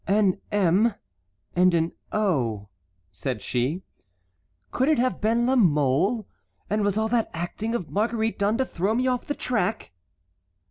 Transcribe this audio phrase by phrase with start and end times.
[0.07, 0.95] "An m
[1.55, 2.69] and an o,"
[3.11, 3.83] said she.
[4.71, 6.27] "Could it have been La Mole,
[6.71, 9.91] and was all that acting of Marguerite done to throw me off the track?"